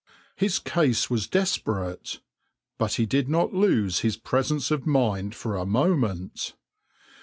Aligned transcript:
His 0.35 0.57
case 0.57 1.11
was 1.11 1.27
desperate, 1.27 2.21
but 2.79 2.93
he 2.95 3.05
did 3.05 3.29
not 3.29 3.53
lose 3.53 3.99
his 3.99 4.17
presence 4.17 4.71
of 4.71 4.87
mind 4.87 5.35
for 5.35 5.55
a 5.55 5.63
moment. 5.63 6.55